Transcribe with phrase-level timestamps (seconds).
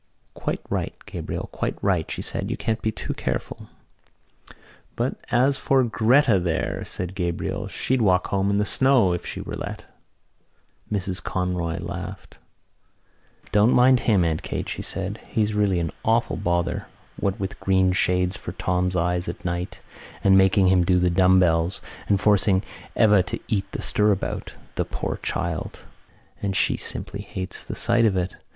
[0.33, 2.49] "Quite right, Gabriel, quite right," she said.
[2.49, 3.69] "You can't be too careful."
[4.95, 9.41] "But as for Gretta there," said Gabriel, "she'd walk home in the snow if she
[9.41, 9.85] were let."
[10.91, 12.39] Mrs Conroy laughed.
[13.51, 15.21] "Don't mind him, Aunt Kate," she said.
[15.27, 16.87] "He's really an awful bother,
[17.19, 19.81] what with green shades for Tom's eyes at night
[20.23, 22.63] and making him do the dumb bells, and forcing
[22.95, 24.53] Eva to eat the stirabout.
[24.77, 25.81] The poor child!
[26.41, 28.35] And she simply hates the sight of it!...